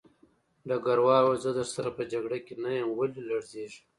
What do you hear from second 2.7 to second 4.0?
یم ولې لړزېږې